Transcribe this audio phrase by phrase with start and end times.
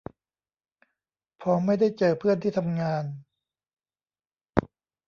[1.41, 3.03] พอไม่ได้เจอเพื่อนที่ทำงาน